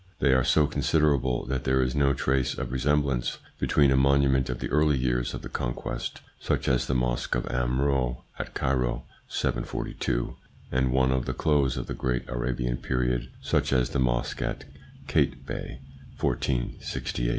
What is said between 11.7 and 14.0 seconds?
of the great Arabian period, such as the